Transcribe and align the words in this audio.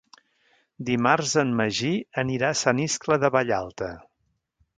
Dimarts 0.87 1.33
en 1.41 1.51
Magí 1.59 1.91
anirà 2.23 2.49
a 2.49 2.57
Sant 2.63 2.81
Iscle 2.87 3.19
de 3.27 3.33
Vallalta. 3.37 3.93